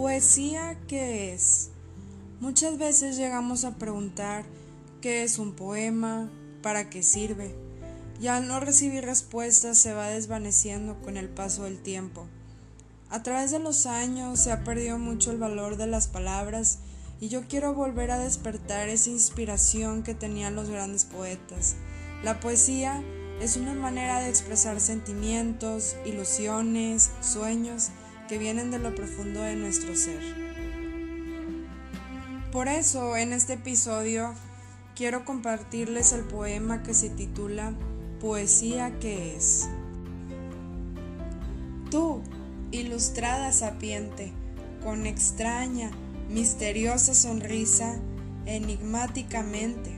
Poesía, 0.00 0.78
¿qué 0.88 1.34
es? 1.34 1.68
Muchas 2.40 2.78
veces 2.78 3.18
llegamos 3.18 3.66
a 3.66 3.74
preguntar 3.74 4.46
qué 5.02 5.24
es 5.24 5.38
un 5.38 5.52
poema, 5.52 6.30
para 6.62 6.88
qué 6.88 7.02
sirve, 7.02 7.54
y 8.18 8.28
al 8.28 8.48
no 8.48 8.60
recibir 8.60 9.04
respuestas 9.04 9.76
se 9.76 9.92
va 9.92 10.08
desvaneciendo 10.08 10.98
con 11.02 11.18
el 11.18 11.28
paso 11.28 11.64
del 11.64 11.82
tiempo. 11.82 12.26
A 13.10 13.22
través 13.22 13.50
de 13.50 13.58
los 13.58 13.84
años 13.84 14.40
se 14.40 14.52
ha 14.52 14.64
perdido 14.64 14.98
mucho 14.98 15.32
el 15.32 15.36
valor 15.36 15.76
de 15.76 15.86
las 15.86 16.08
palabras 16.08 16.78
y 17.20 17.28
yo 17.28 17.42
quiero 17.46 17.74
volver 17.74 18.10
a 18.10 18.18
despertar 18.18 18.88
esa 18.88 19.10
inspiración 19.10 20.02
que 20.02 20.14
tenían 20.14 20.54
los 20.54 20.70
grandes 20.70 21.04
poetas. 21.04 21.76
La 22.24 22.40
poesía 22.40 23.04
es 23.42 23.58
una 23.58 23.74
manera 23.74 24.20
de 24.20 24.30
expresar 24.30 24.80
sentimientos, 24.80 25.94
ilusiones, 26.06 27.10
sueños 27.20 27.90
que 28.30 28.38
vienen 28.38 28.70
de 28.70 28.78
lo 28.78 28.94
profundo 28.94 29.42
de 29.42 29.56
nuestro 29.56 29.96
ser. 29.96 30.20
Por 32.52 32.68
eso, 32.68 33.16
en 33.16 33.32
este 33.32 33.54
episodio, 33.54 34.34
quiero 34.94 35.24
compartirles 35.24 36.12
el 36.12 36.20
poema 36.20 36.84
que 36.84 36.94
se 36.94 37.10
titula 37.10 37.74
Poesía 38.20 38.96
que 39.00 39.34
es. 39.34 39.68
Tú, 41.90 42.22
ilustrada 42.70 43.50
sapiente, 43.50 44.32
con 44.84 45.06
extraña, 45.06 45.90
misteriosa 46.28 47.14
sonrisa, 47.14 47.98
enigmáticamente. 48.46 49.90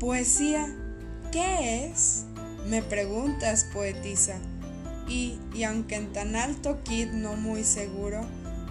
Poesía, 0.00 0.74
¿qué 1.32 1.84
es? 1.84 2.24
Me 2.70 2.80
preguntas, 2.80 3.66
poetisa 3.74 4.40
y, 5.12 5.64
aunque 5.64 5.96
en 5.96 6.12
tan 6.12 6.36
alto 6.36 6.82
kit 6.84 7.10
no 7.10 7.36
muy 7.36 7.64
seguro, 7.64 8.26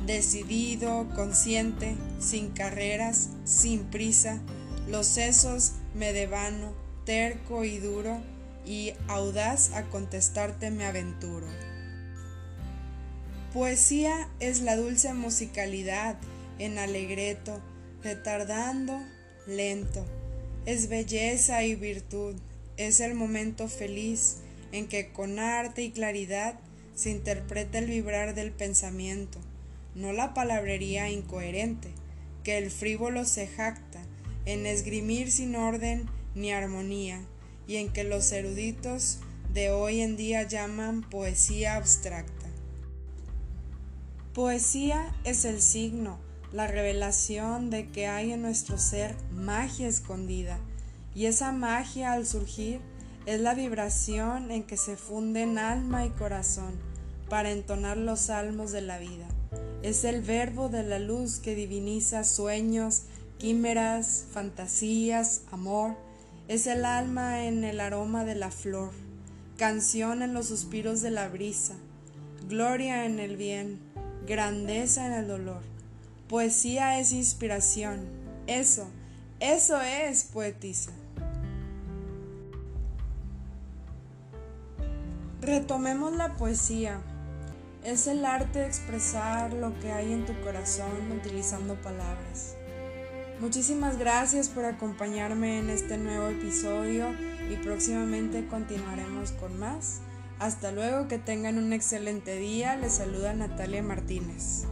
decidido, 0.05 1.07
consciente, 1.15 1.95
sin 2.19 2.49
carreras, 2.49 3.29
sin 3.43 3.83
prisa, 3.85 4.41
los 4.89 5.05
sesos 5.05 5.73
me 5.93 6.13
devano, 6.13 6.73
terco 7.05 7.63
y 7.63 7.77
duro, 7.77 8.21
y 8.65 8.93
audaz 9.07 9.71
a 9.73 9.83
contestarte 9.83 10.71
me 10.71 10.85
aventuro. 10.85 11.47
Poesía 13.53 14.29
es 14.39 14.61
la 14.61 14.75
dulce 14.75 15.13
musicalidad 15.13 16.17
en 16.57 16.79
alegreto, 16.79 17.59
retardando, 18.01 18.99
lento. 19.45 20.05
Es 20.65 20.89
belleza 20.89 21.63
y 21.63 21.75
virtud, 21.75 22.35
es 22.77 22.99
el 22.99 23.13
momento 23.13 23.67
feliz, 23.67 24.37
en 24.71 24.87
que 24.87 25.11
con 25.11 25.39
arte 25.39 25.83
y 25.83 25.91
claridad 25.91 26.59
se 26.95 27.09
interpreta 27.09 27.79
el 27.79 27.87
vibrar 27.87 28.35
del 28.35 28.51
pensamiento, 28.51 29.39
no 29.95 30.13
la 30.13 30.33
palabrería 30.33 31.09
incoherente, 31.09 31.89
que 32.43 32.57
el 32.57 32.71
frívolo 32.71 33.25
se 33.25 33.47
jacta 33.47 34.01
en 34.45 34.65
esgrimir 34.65 35.31
sin 35.31 35.55
orden 35.55 36.09
ni 36.35 36.51
armonía, 36.51 37.21
y 37.67 37.77
en 37.77 37.91
que 37.91 38.03
los 38.03 38.31
eruditos 38.31 39.19
de 39.53 39.69
hoy 39.69 40.01
en 40.01 40.15
día 40.17 40.43
llaman 40.43 41.01
poesía 41.01 41.75
abstracta. 41.75 42.47
Poesía 44.33 45.13
es 45.23 45.45
el 45.45 45.61
signo, 45.61 46.19
la 46.53 46.67
revelación 46.67 47.69
de 47.69 47.89
que 47.89 48.07
hay 48.07 48.31
en 48.31 48.41
nuestro 48.41 48.77
ser 48.77 49.15
magia 49.31 49.87
escondida, 49.87 50.59
y 51.13 51.25
esa 51.25 51.51
magia 51.51 52.13
al 52.13 52.25
surgir 52.25 52.79
es 53.25 53.39
la 53.39 53.53
vibración 53.53 54.51
en 54.51 54.63
que 54.63 54.77
se 54.77 54.97
funden 54.97 55.57
alma 55.57 56.05
y 56.05 56.09
corazón 56.09 56.73
para 57.29 57.51
entonar 57.51 57.97
los 57.97 58.21
salmos 58.21 58.71
de 58.71 58.81
la 58.81 58.97
vida. 58.97 59.27
Es 59.83 60.03
el 60.03 60.21
verbo 60.21 60.69
de 60.69 60.83
la 60.83 60.99
luz 60.99 61.39
que 61.39 61.55
diviniza 61.55 62.23
sueños, 62.23 63.03
quimeras, 63.37 64.25
fantasías, 64.31 65.41
amor. 65.51 65.95
Es 66.47 66.67
el 66.67 66.83
alma 66.83 67.45
en 67.45 67.63
el 67.63 67.79
aroma 67.79 68.25
de 68.25 68.35
la 68.35 68.51
flor, 68.51 68.91
canción 69.57 70.21
en 70.21 70.33
los 70.33 70.47
suspiros 70.47 71.01
de 71.01 71.11
la 71.11 71.29
brisa, 71.29 71.75
gloria 72.49 73.05
en 73.05 73.19
el 73.19 73.37
bien, 73.37 73.79
grandeza 74.27 75.05
en 75.05 75.13
el 75.13 75.27
dolor. 75.27 75.61
Poesía 76.27 76.99
es 76.99 77.13
inspiración. 77.13 78.01
Eso, 78.47 78.87
eso 79.39 79.79
es 79.81 80.23
poetisa. 80.25 80.91
Retomemos 85.41 86.15
la 86.15 86.35
poesía. 86.35 86.99
Es 87.83 88.05
el 88.05 88.25
arte 88.25 88.59
de 88.59 88.67
expresar 88.67 89.51
lo 89.53 89.73
que 89.79 89.91
hay 89.91 90.13
en 90.13 90.27
tu 90.27 90.39
corazón 90.41 91.11
utilizando 91.19 91.73
palabras. 91.81 92.55
Muchísimas 93.39 93.97
gracias 93.97 94.49
por 94.49 94.65
acompañarme 94.65 95.57
en 95.57 95.71
este 95.71 95.97
nuevo 95.97 96.27
episodio 96.27 97.07
y 97.49 97.55
próximamente 97.55 98.45
continuaremos 98.45 99.31
con 99.31 99.59
más. 99.59 100.01
Hasta 100.37 100.71
luego, 100.71 101.07
que 101.07 101.17
tengan 101.17 101.57
un 101.57 101.73
excelente 101.73 102.37
día. 102.37 102.75
Les 102.75 102.93
saluda 102.93 103.33
Natalia 103.33 103.81
Martínez. 103.81 104.67